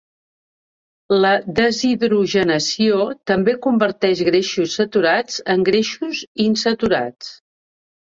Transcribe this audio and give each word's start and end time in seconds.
La 1.25 1.33
deshidrogenació 1.57 2.97
també 3.31 3.55
converteix 3.65 4.23
greixos 4.29 4.73
saturats 4.81 5.37
en 5.55 5.67
greixos 5.69 6.23
insaturats. 6.47 7.31